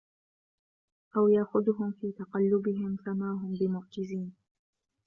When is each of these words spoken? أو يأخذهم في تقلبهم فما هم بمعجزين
أو 1.17 1.27
يأخذهم 1.27 1.91
في 1.91 2.11
تقلبهم 2.11 2.97
فما 3.05 3.31
هم 3.31 3.53
بمعجزين 3.53 4.35